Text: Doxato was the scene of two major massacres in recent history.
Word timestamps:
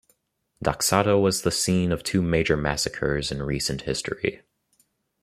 Doxato 0.65 1.21
was 1.21 1.43
the 1.43 1.51
scene 1.51 1.91
of 1.91 2.01
two 2.01 2.23
major 2.23 2.57
massacres 2.57 3.31
in 3.31 3.43
recent 3.43 3.83
history. 3.83 4.41